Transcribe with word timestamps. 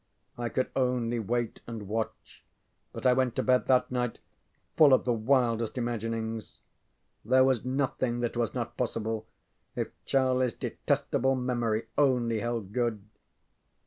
I 0.35 0.49
could 0.49 0.71
only 0.75 1.19
wait 1.19 1.61
and 1.67 1.87
watch, 1.87 2.43
but 2.91 3.05
I 3.05 3.13
went 3.13 3.35
to 3.35 3.43
bed 3.43 3.67
that 3.67 3.91
night 3.91 4.17
full 4.75 4.95
of 4.95 5.05
the 5.05 5.13
wildest 5.13 5.77
imaginings. 5.77 6.57
There 7.23 7.43
was 7.43 7.63
nothing 7.65 8.21
that 8.21 8.35
was 8.35 8.55
not 8.55 8.77
possible 8.77 9.27
if 9.75 9.89
CharlieŌĆÖs 10.07 10.57
detestable 10.57 11.35
memory 11.35 11.85
only 11.99 12.39
held 12.39 12.73
good. 12.73 13.03